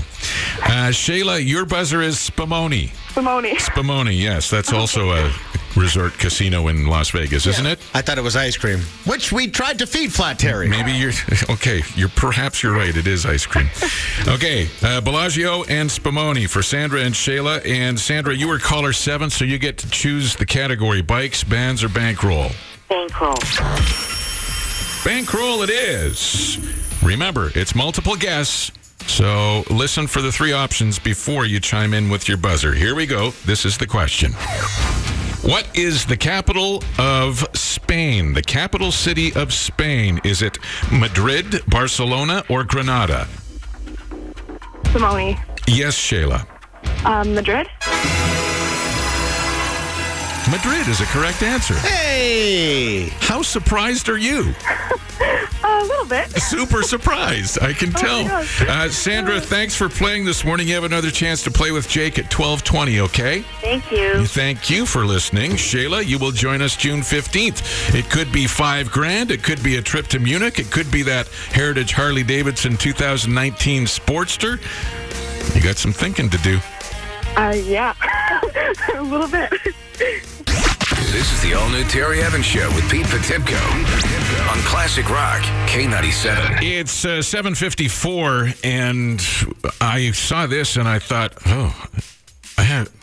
[0.63, 2.93] Uh, Shayla, your buzzer is Spumoni.
[3.13, 3.57] Simone.
[3.57, 4.49] Spumoni, yes.
[4.49, 5.33] That's also a
[5.77, 7.81] resort casino in Las Vegas, isn't it?
[7.93, 10.69] I thought it was ice cream, which we tried to feed Flat Terry.
[10.69, 11.13] Maybe you're
[11.51, 11.83] okay.
[11.97, 12.97] You're perhaps you're right.
[12.97, 13.69] It is ice cream.
[14.29, 17.67] Okay, uh, Bellagio and Spumoni for Sandra and Shayla.
[17.67, 21.83] And Sandra, you were caller seven, so you get to choose the category: bikes, bands,
[21.83, 22.51] or bankroll.
[22.91, 23.37] Bankroll.
[25.05, 26.59] Bankroll it is.
[27.05, 28.73] Remember, it's multiple guess.
[29.07, 32.75] So listen for the three options before you chime in with your buzzer.
[32.75, 33.31] Here we go.
[33.47, 34.33] This is the question.
[35.43, 38.33] What is the capital of Spain?
[38.35, 40.21] The capital city of Spain.
[40.25, 40.59] Is it
[40.93, 43.29] Madrid, Barcelona, or Granada?
[44.93, 45.37] Simone.
[45.69, 46.45] Yes, Shayla.
[47.07, 47.69] Um, Madrid.
[50.51, 51.75] Madrid is a correct answer.
[51.75, 53.09] Hey!
[53.21, 54.53] How surprised are you?
[55.63, 56.31] A little bit.
[56.41, 57.59] Super surprised.
[57.63, 58.25] I can tell.
[58.27, 58.63] gosh.
[58.63, 60.67] Uh, Sandra, thanks for playing this morning.
[60.67, 63.43] You have another chance to play with Jake at 1220, okay?
[63.61, 64.27] Thank you.
[64.27, 65.53] Thank you for listening.
[65.53, 67.95] Shayla, you will join us June 15th.
[67.95, 69.31] It could be five grand.
[69.31, 70.59] It could be a trip to Munich.
[70.59, 74.59] It could be that Heritage Harley Davidson 2019 Sportster.
[75.55, 76.59] You got some thinking to do.
[77.37, 77.95] Uh, yeah,
[78.95, 79.51] a little bit.
[79.99, 83.57] This is the all new Terry Evans Show with Pete Potipcoe
[84.51, 86.63] on Classic Rock K97.
[86.63, 89.21] It's uh, 754, and
[89.81, 91.89] I saw this and I thought, oh,
[92.57, 92.89] I had.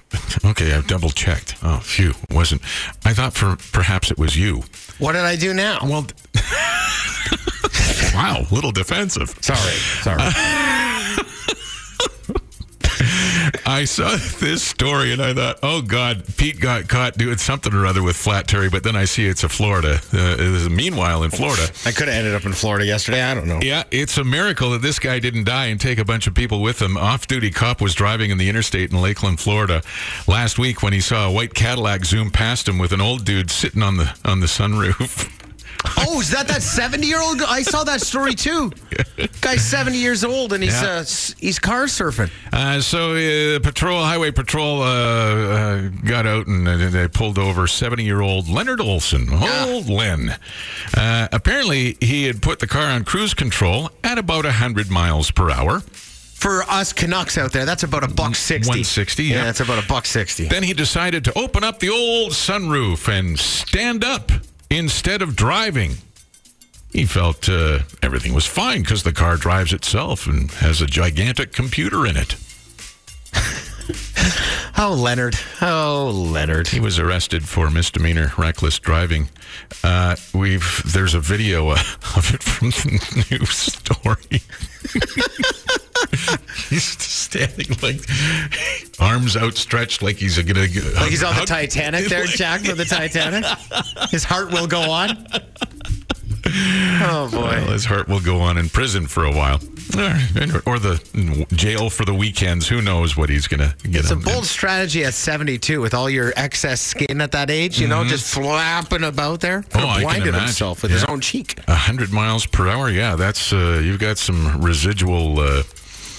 [0.46, 1.56] Okay, I've double checked.
[1.62, 2.62] Oh, phew, wasn't.
[3.04, 4.64] I thought for perhaps it was you.
[5.00, 5.80] What did I do now?
[5.84, 6.08] Well,
[8.14, 9.36] wow, little defensive.
[9.42, 9.60] Sorry,
[10.02, 10.22] sorry.
[13.66, 17.86] I saw this story and I thought, oh God, Pete got caught doing something or
[17.86, 20.00] other with Flat Terry, but then I see it's a Florida.
[20.14, 21.64] Uh, meanwhile in Florida.
[21.86, 23.22] I could have ended up in Florida yesterday.
[23.22, 23.60] I don't know.
[23.62, 26.62] Yeah, it's a miracle that this guy didn't die and take a bunch of people
[26.62, 26.98] with him.
[26.98, 29.82] Off duty cop was driving in the interstate in Lakeland, Florida
[30.28, 33.52] last week when he saw a white Cadillac zoom past him with an old dude
[33.52, 35.32] sitting on the on the sunroof.
[36.00, 37.42] Oh, is that that 70 year old?
[37.42, 38.72] I saw that story too.
[39.42, 40.88] Guy's 70 years old and he's Yeah.
[41.00, 41.06] uh,
[41.40, 42.30] he's car surfing.
[42.52, 47.68] Uh, so uh, patrol, highway patrol, uh, uh, got out and uh, they pulled over
[47.68, 50.36] seventy-year-old Leonard Olson, old Len.
[50.96, 55.50] Uh, apparently, he had put the car on cruise control at about hundred miles per
[55.52, 55.82] hour.
[55.82, 58.70] For us Canucks out there, that's about a buck 60.
[58.70, 59.44] 160, Yeah, yeah.
[59.46, 60.46] that's about a buck 60.
[60.48, 64.32] Then he decided to open up the old sunroof and stand up
[64.70, 65.98] instead of driving.
[66.92, 71.52] He felt uh, everything was fine because the car drives itself and has a gigantic
[71.54, 72.36] computer in it.
[74.80, 75.36] Oh, Leonard.
[75.60, 76.68] Oh, Leonard.
[76.68, 79.28] He was arrested for misdemeanor reckless driving.
[79.84, 81.80] Uh, we've there's a video uh,
[82.16, 84.42] of it from the news story.
[86.70, 88.02] he's standing like
[89.00, 93.46] arms outstretched, like he's gonna Like he's on the Titanic there, Jack, for the Titanic.
[94.10, 95.28] His heart will go on.
[96.50, 97.42] Oh, boy.
[97.42, 99.60] Well, his heart will go on in prison for a while,
[99.98, 102.68] or, or the jail for the weekends.
[102.68, 104.02] Who knows what he's gonna get?
[104.02, 107.88] It's a bold strategy at 72 with all your excess skin at that age, you
[107.88, 109.64] know, just flapping about there.
[109.64, 109.98] Could Mm-hmm.
[109.98, 111.60] Oh, blinded himself with his own cheek.
[111.68, 112.90] A hundred miles per hour.
[112.90, 115.40] Yeah, that's uh, you've got some residual.
[115.40, 115.64] Uh,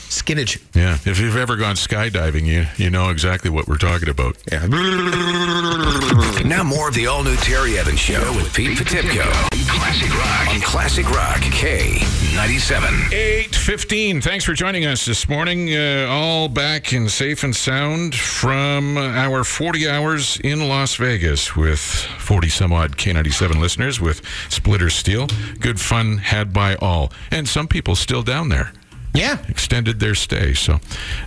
[0.09, 0.59] Skinnage.
[0.75, 4.37] yeah, if you've ever gone skydiving, you you know exactly what we're talking about.
[4.51, 4.67] Yeah.
[6.45, 9.31] Now more of the all new Terry Evans Show with Pete Potipcoe.
[9.69, 13.13] Classic Rock on Classic Rock K97.
[13.13, 14.21] 815.
[14.23, 15.69] Thanks for joining us this morning.
[15.75, 21.79] Uh, all back and safe and sound from our 40 hours in Las Vegas with
[21.81, 25.27] 40 some odd K97 listeners with Split or Steal.
[25.61, 27.13] Good fun had by all.
[27.31, 28.73] And some people still down there.
[29.15, 29.39] Yeah.
[29.49, 30.75] Extended their stay, so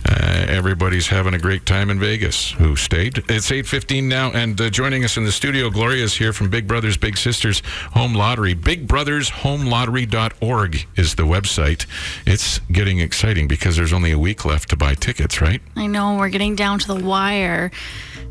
[0.08, 2.52] uh, everybody's having a great time in Vegas.
[2.52, 3.22] Who stayed?
[3.28, 6.48] It's eight fifteen now, and uh, joining us in the studio, Gloria is here from
[6.48, 7.60] Big Brothers Big Sisters
[7.92, 8.54] Home Lottery.
[8.54, 11.86] BigBrothersHomeLottery.org is the website.
[12.26, 15.60] It's getting exciting because there's only a week left to buy tickets, right?
[15.76, 17.70] I know we're getting down to the wire.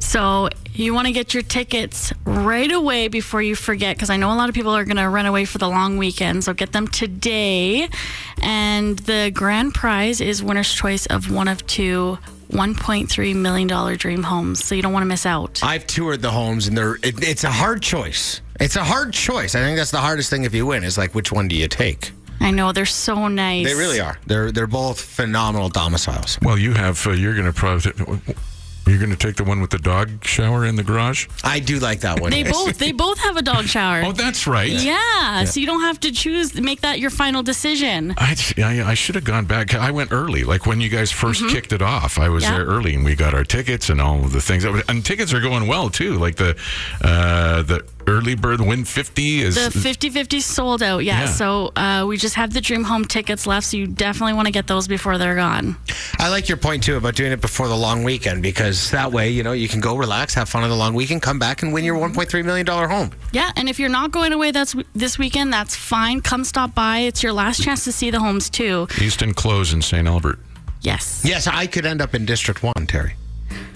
[0.01, 4.33] So you want to get your tickets right away before you forget, because I know
[4.33, 6.43] a lot of people are going to run away for the long weekend.
[6.43, 7.87] So get them today.
[8.41, 12.17] And the grand prize is winner's choice of one of two
[12.51, 14.63] $1.3 million dream homes.
[14.65, 15.61] So you don't want to miss out.
[15.63, 18.41] I've toured the homes, and they're it, it's a hard choice.
[18.59, 19.55] It's a hard choice.
[19.55, 21.67] I think that's the hardest thing if you win is like which one do you
[21.67, 22.11] take?
[22.41, 23.65] I know they're so nice.
[23.67, 24.19] They really are.
[24.25, 26.37] They're they're both phenomenal domiciles.
[26.41, 27.05] Well, you have.
[27.05, 28.19] Uh, you're going to probably.
[28.91, 31.27] You're going to take the one with the dog shower in the garage.
[31.45, 32.30] I do like that one.
[32.32, 34.01] They both they both have a dog shower.
[34.12, 34.69] Oh, that's right.
[34.69, 38.13] yeah, so you don't have to choose make that your final decision.
[38.17, 39.73] I, I, I should have gone back.
[39.73, 42.19] I went early, like when you guys 1st kicked it off.
[42.19, 42.51] I was Mm-hmm.
[42.54, 42.58] Yeah.
[42.58, 44.65] there early, and we got our tickets and all of the things.
[44.65, 46.17] And tickets are going well too.
[46.17, 46.58] Like the
[47.01, 49.56] uh, the early bird win fifty is.
[49.56, 51.21] The 50-50 sold out, yeah.
[51.21, 51.25] Yeah.
[51.27, 54.51] So uh, we just have the Dream Home tickets left, so you definitely want to
[54.51, 55.77] get those before they're gone.
[56.17, 59.30] I like your point too about doing it before the long weekend because that way,
[59.30, 61.72] you know, you can go relax, have fun on the long weekend, come back and
[61.72, 62.17] win your mm-hmm.
[62.20, 63.12] 1.3 million dollar home.
[63.32, 66.22] Yeah, and if you're not going away that's this weekend, that's fine.
[66.22, 67.00] Come stop by.
[67.00, 68.88] It's your last chance to see the homes too.
[69.00, 70.08] Easton Close in St.
[70.08, 70.39] Albert.
[70.82, 71.22] Yes.
[71.24, 73.13] Yes, I could end up in District 1, Terry.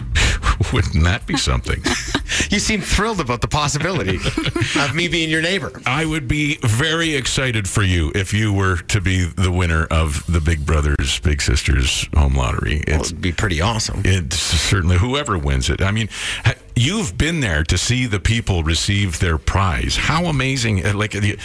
[0.73, 1.81] Wouldn't that be something?
[2.49, 4.17] You seem thrilled about the possibility
[4.79, 5.71] of me being your neighbor.
[5.85, 10.25] I would be very excited for you if you were to be the winner of
[10.31, 12.83] the Big Brothers Big Sisters home lottery.
[12.87, 14.01] It'd be pretty awesome.
[14.05, 15.81] It's certainly whoever wins it.
[15.81, 16.09] I mean,
[16.75, 19.95] you've been there to see the people receive their prize.
[19.95, 20.83] How amazing!
[20.93, 21.37] Like, the,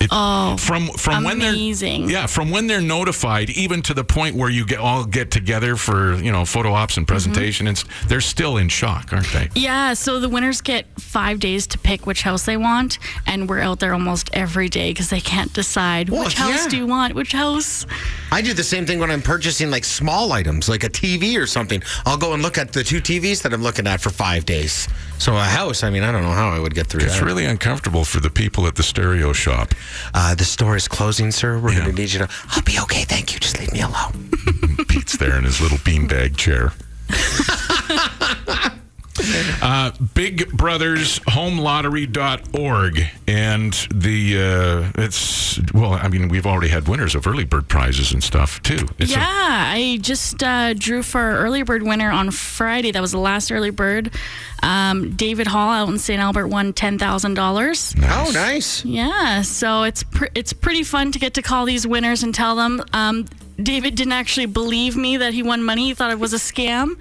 [0.00, 4.36] It- Oh, from from when they're yeah from when they're notified, even to the point
[4.36, 7.12] where you get all get together for you know photo ops and mm-hmm.
[7.14, 9.48] presentation, and s- they're still in shock, aren't they?
[9.54, 13.60] Yeah, so the winners get five days to pick which house they want, and we're
[13.60, 16.68] out there almost every day because they can't decide Well, which house yeah.
[16.68, 17.86] do you want, which house.
[18.30, 21.46] I do the same thing when I'm purchasing like small items, like a TV or
[21.46, 21.82] something.
[22.04, 24.88] I'll go and look at the two TVs that I'm looking at for five days.
[25.18, 27.24] So a house, I mean, I don't know how I would get through It's that.
[27.24, 29.74] really uncomfortable for the people at the stereo shop.
[30.14, 31.58] Uh, the store is closing, sir.
[31.58, 31.80] We're Yeah.
[31.80, 32.28] going to need you to.
[32.50, 33.04] I'll be okay.
[33.04, 33.40] Thank you.
[33.40, 34.30] Just leave me alone.
[34.88, 36.72] Pete's there in his little beanbag chair.
[39.62, 47.44] Uh, BigBrothersHomeLottery.org and the uh, it's well, I mean, we've already had winners of early
[47.44, 48.86] bird prizes and stuff too.
[48.98, 52.92] It's yeah, I just uh, drew for our early bird winner on Friday.
[52.92, 54.10] That was the last early bird.
[54.62, 56.20] Um, David Hall out in St.
[56.20, 57.94] Albert won ten thousand dollars.
[58.02, 58.84] Oh, nice.
[58.84, 62.56] Yeah, so it's pr- it's pretty fun to get to call these winners and tell
[62.56, 62.82] them.
[62.92, 63.26] Um,
[63.62, 65.86] David didn't actually believe me that he won money.
[65.86, 66.96] He thought it was a scam.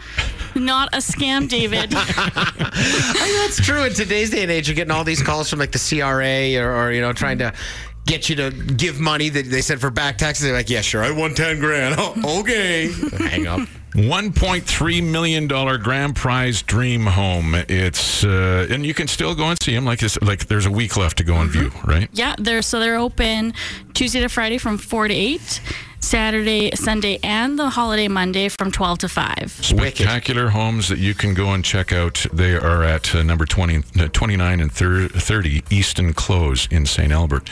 [0.56, 1.90] Not a scam, David.
[1.92, 3.84] That's true.
[3.84, 6.74] In today's day and age, you're getting all these calls from like the CRA or,
[6.74, 7.54] or you know, trying to
[8.06, 10.46] get you to give money that they said for back taxes.
[10.46, 11.04] They're like, yeah, sure.
[11.04, 11.96] I won 10 grand.
[12.00, 12.92] Oh, okay.
[13.18, 13.68] Hang up.
[13.96, 17.56] $1.3 million grand prize dream home.
[17.56, 19.86] It's uh, and you can still go and see them.
[19.86, 22.10] Like this, like there's a week left to go and view, right?
[22.12, 23.54] yeah, they're so they're open
[23.94, 25.62] Tuesday to Friday from four to eight,
[26.02, 29.52] Saturday, Sunday, and the holiday Monday from twelve to five.
[29.62, 32.26] Spectacular homes that you can go and check out.
[32.34, 37.12] They are at uh, number 20, uh, 29 and thir- 30 Easton Close in St.
[37.14, 37.50] Albert.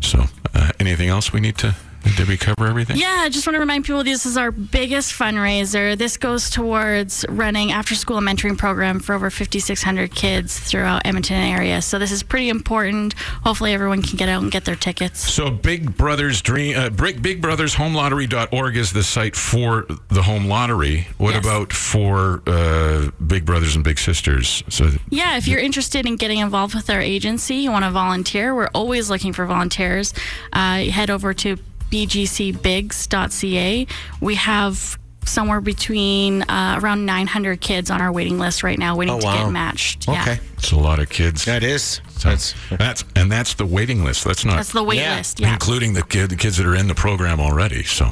[0.00, 1.74] So, uh, anything else we need to?
[2.16, 2.96] Did we cover everything?
[2.96, 5.96] Yeah, I just want to remind people this is our biggest fundraiser.
[5.96, 11.80] This goes towards running after school mentoring program for over 5,600 kids throughout Edmonton area.
[11.82, 13.14] So this is pretty important.
[13.42, 15.20] Hopefully, everyone can get out and get their tickets.
[15.32, 20.46] So Big Brothers Dream, uh, Big Big Brothers HomeLottery.org is the site for the home
[20.46, 21.08] lottery.
[21.18, 21.44] What Yes.
[21.44, 24.62] about for uh, Big Brothers and Big Sisters?
[24.68, 28.54] So Yeah, if you're interested in getting involved with our agency, you want to volunteer,
[28.54, 30.12] we're always looking for volunteers.
[30.52, 31.56] Uh, head over to
[31.94, 33.86] bgcbigs.ca.
[34.20, 39.14] We have somewhere between uh, around 900 kids on our waiting list right now, waiting
[39.14, 40.06] Oh, to get matched.
[40.08, 40.36] Yeah.
[40.64, 40.72] Okay.
[40.72, 41.44] it's a lot of kids.
[41.44, 42.00] That is.
[42.18, 42.54] So That's.
[42.70, 44.24] that's and that's the waiting list.
[44.24, 45.16] That's not That's the wait Yeah.
[45.16, 45.40] list.
[45.40, 45.52] Yeah.
[45.52, 47.82] including the kid, the kids that are in the program already.
[47.84, 48.06] So,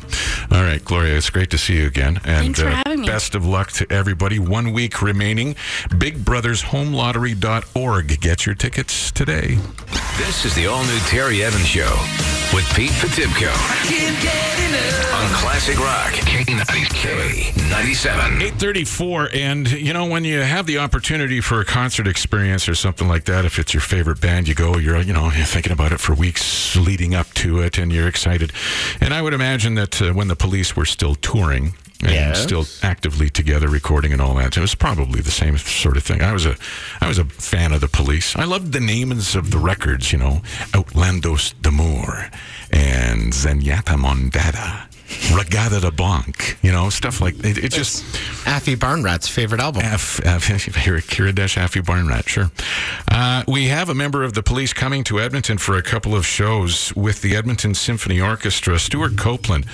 [0.51, 3.07] all right, Gloria, it's great to see you again, and Thanks for uh, having me.
[3.07, 4.39] best of luck to everybody.
[4.39, 5.55] One week remaining.
[5.91, 8.21] BigBrothersHomeLottery.org.
[8.21, 9.59] Get your tickets today.
[10.19, 11.91] This is the all new Terry Evans Show
[12.53, 13.53] with Pete Potipcoe
[15.15, 18.43] on Classic Rock K90K 97.
[18.43, 23.07] 834 and you know when you have the opportunity for a concert experience or something
[23.09, 25.93] like that if it's your favorite band you go you're you know you're thinking about
[25.93, 28.53] it for weeks leading up to it and you're excited.
[29.01, 32.43] And i would imagine that uh, when the police were still touring and Yes.
[32.43, 36.21] still actively together recording and all that it was probably the same sort of thing.
[36.21, 36.57] I was a
[37.01, 38.35] i was a fan of the police.
[38.35, 42.29] I loved the names of the records you know Outlandos d'Amour
[42.73, 44.89] and Zenyatta Mondatta
[45.33, 48.05] Reggatta de Blanc, you know, stuff like it, it just
[48.45, 49.83] Aphibarnrat's favorite album.
[49.85, 52.51] F, F, Kiradech Aphibarnrat, sure.
[53.11, 56.27] Uh, we have a member of the police coming to Edmonton for a couple of
[56.27, 59.65] shows with the Edmonton Symphony Orchestra, Stewart Copeland,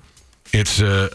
[0.53, 1.09] It's a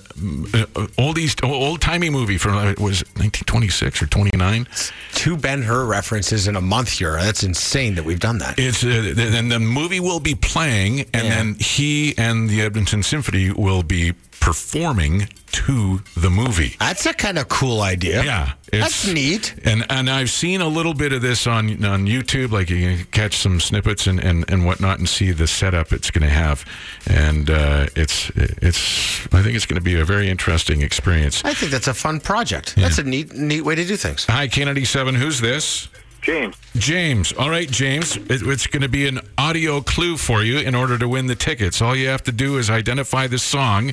[0.54, 4.66] uh, old East old timey movie from uh, was 1926 or 29.
[5.12, 7.12] Two Ben Hur references in a month here.
[7.12, 8.58] That's insane that we've done that.
[8.58, 11.34] It's uh, then the movie will be playing, and Yeah.
[11.36, 16.76] then he and the Edmonton Symphony will be performing to the movie.
[16.78, 18.22] That's a kind of cool idea.
[18.22, 19.54] Yeah, That's neat.
[19.64, 22.50] And and I've seen a little bit of this on on YouTube.
[22.52, 26.10] Like you can catch some snippets and, and, and whatnot, and see the setup it's
[26.10, 26.64] going to have.
[27.06, 31.42] And uh, it's it's I think it's going to be a very interesting experience.
[31.44, 32.76] I think that's a fun project.
[32.76, 34.26] That's a neat, neat way to do things.
[34.26, 35.14] Hi, Kennedy Seven.
[35.14, 35.88] Who's this?
[36.26, 36.56] James.
[36.74, 37.32] James.
[37.34, 38.16] All right, James.
[38.16, 41.36] It, it's going to be an audio clue for you in order to win the
[41.36, 41.80] tickets.
[41.80, 43.92] All you have to do is identify the song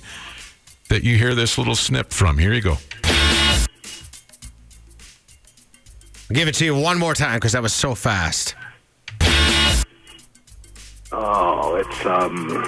[0.90, 2.38] that you hear this little snip from.
[2.38, 2.78] Here you go.
[6.30, 8.56] I'll give it to you one more time because that was so fast.
[11.12, 12.68] Oh, it's um,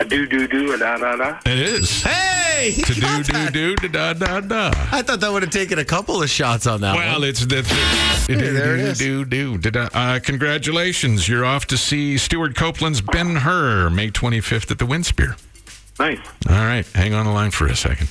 [0.00, 1.38] a do do do a da da da.
[1.44, 2.02] It is.
[2.02, 2.38] Hey!
[2.58, 2.70] way.
[2.70, 3.52] He To do, got do, that.
[3.52, 4.70] do, da, da, da, da.
[4.92, 7.04] I thought that would have taken a couple of shots on that one.
[7.04, 7.28] Well, one.
[7.28, 8.98] it's the, the do, there it do, is.
[8.98, 9.88] do, do, do, da.
[9.92, 11.28] Uh, congratulations.
[11.28, 15.36] You're off to see Stewart Copeland's Ben Hur May 25th at the Winspear.
[15.98, 16.18] Nice.
[16.48, 16.86] All right.
[16.94, 18.08] Hang on the line for a second.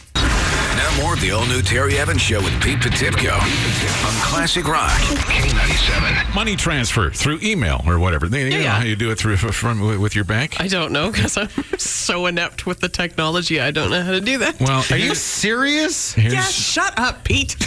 [0.77, 6.35] Now more of the all-new Terry Evans Show with Pete Potipcoe on Classic Rock K97.
[6.35, 8.27] Money transfer through email or whatever.
[8.27, 8.79] You know yeah.
[8.79, 10.59] how you do it through from with your bank?
[10.59, 11.49] I don't know because I'm
[11.79, 13.59] so inept with the technology.
[13.59, 14.59] I don't know how to do that.
[14.59, 16.13] Well, Are you serious?
[16.13, 17.55] here's, yeah, shut up, Pete.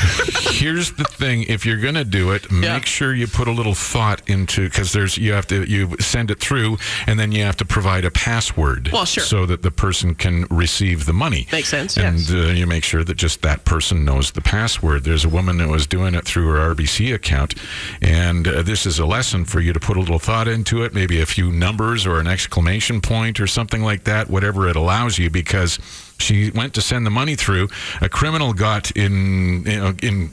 [0.51, 3.75] here's the thing if you're going to do it make sure you put a little
[3.75, 7.57] thought into because there's you have to you send it through and then you have
[7.57, 9.25] to provide a password Well, sure.
[9.25, 12.31] so that the person can receive the money Makes sense, and yes.
[12.33, 15.69] uh, you make sure that just that person knows the password there's a woman that
[15.69, 17.55] was doing it through her rbc account
[18.03, 20.95] and uh, this is a lesson for you to put a little thought into it
[20.95, 25.19] maybe a few numbers or an exclamation point or something like that whatever it allows
[25.19, 25.79] you because
[26.19, 27.69] she went to send the money through
[28.01, 30.31] a criminal got in you know, in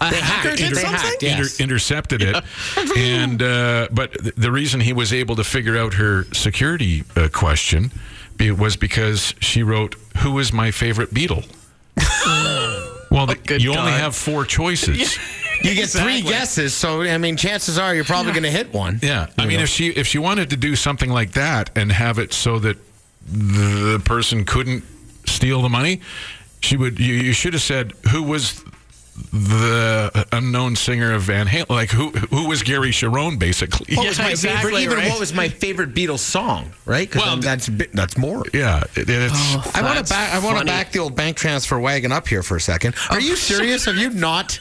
[0.00, 0.90] A hacker did They something.
[0.98, 1.60] hacked, inter- Yes.
[1.60, 2.42] intercepted it,
[2.96, 7.28] and uh, but th- the reason he was able to figure out her security uh,
[7.30, 7.90] question
[8.38, 11.44] be- was because she wrote, "Who is my favorite Beatle?"
[13.10, 15.18] well, oh, the, good you only have four choices.
[15.62, 18.98] You get three guesses, so I mean, chances are you're probably going to hit one.
[19.02, 22.18] Yeah, I mean, if she if she wanted to do something like that and have
[22.18, 22.78] it so that
[23.30, 24.84] the person couldn't
[25.26, 26.00] steal the money,
[26.60, 26.98] she would.
[26.98, 28.64] You, you should have said who was
[29.32, 33.96] the unknown singer of Van Halen, like who who was Gary Cherone, basically.
[33.96, 34.82] What was my exactly, favorite?
[34.82, 35.10] Even right?
[35.10, 36.72] what was my favorite Beatles song?
[36.86, 37.08] Right?
[37.08, 38.44] Because Well, that's bi- that's more.
[38.52, 39.32] Yeah, it, it's.
[39.34, 40.32] Oh, I want to back.
[40.34, 42.94] I want to back the old bank transfer wagon up here for a second.
[43.10, 43.18] Are oh.
[43.18, 43.84] you serious?
[43.84, 44.60] Have you not?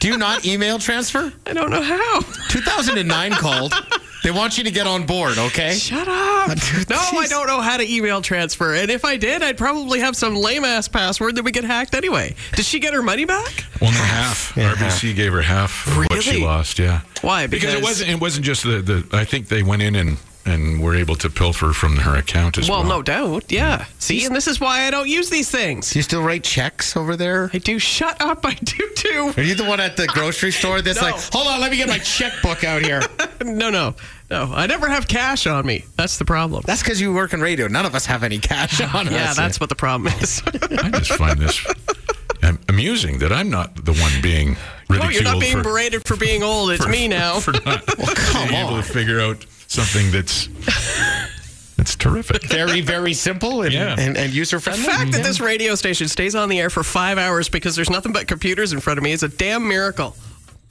[0.00, 1.32] Do you not email transfer?
[1.46, 2.20] I don't know how.
[2.48, 3.72] 2009 called.
[4.22, 5.36] They want you to get on board.
[5.36, 5.74] Okay.
[5.74, 6.48] Shut up.
[6.88, 8.74] No, I don't know how to email transfer.
[8.74, 11.94] And if I did, I'd probably have some lame ass password that would get hacked
[11.94, 12.34] anyway.
[12.54, 13.64] Did she get her money back?
[13.80, 14.52] Only half.
[14.62, 16.78] Yeah, RBC gave her half of what she lost.
[16.78, 17.00] Yeah.
[17.22, 17.46] Why?
[17.46, 18.10] Because, it wasn't.
[18.10, 19.06] It wasn't just the, the.
[19.16, 22.68] I think they went in and and were able to pilfer from her account as
[22.68, 22.80] well.
[22.80, 23.50] Well, no doubt.
[23.50, 23.86] Yeah.
[23.98, 25.90] See, and this is why I don't use these things.
[25.92, 27.50] Do you still write checks over there?
[27.52, 27.78] I do.
[27.78, 28.44] Shut up.
[28.44, 29.32] I do too.
[29.36, 31.08] Are you the one at the grocery store that's No.
[31.08, 33.02] like, hold on, let me get my checkbook out here?
[33.44, 33.96] No, no,
[34.30, 34.52] no.
[34.54, 35.84] I never have cash on me.
[35.96, 36.62] That's the problem.
[36.64, 37.66] That's because you work in radio.
[37.66, 39.12] None of us have any cash on us.
[39.12, 40.40] Yeah, that's what the problem is.
[40.46, 41.60] I just find this
[42.68, 44.56] amusing that I'm not the one being
[44.90, 46.70] no, you're not being for, berated for being old.
[46.70, 47.40] It's me now.
[47.40, 50.48] for not come being able to figure out something that's
[51.76, 52.44] that's terrific.
[52.44, 53.96] very, very simple and, Yeah.
[53.98, 54.82] and, and user friendly.
[54.82, 55.04] The friendly.
[55.12, 58.12] fact that this radio station stays on the air for five hours because there's nothing
[58.12, 60.14] but computers in front of me is a damn miracle.